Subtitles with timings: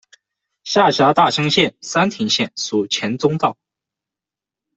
[0.63, 3.55] 下辖大乡县、三亭县，属黔中道。